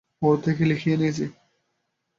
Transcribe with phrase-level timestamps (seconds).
[0.21, 1.25] ওর থেকে লিখিয়ে নিয়েছি।